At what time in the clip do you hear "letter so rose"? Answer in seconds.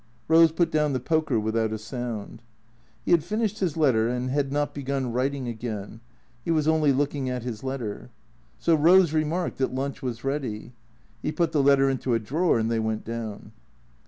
7.63-9.13